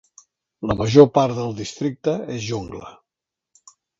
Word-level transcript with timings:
La 0.71 0.77
major 0.79 1.07
part 1.17 1.35
del 1.41 1.53
districte 1.59 2.15
és 2.39 2.43
jungla. 2.47 2.91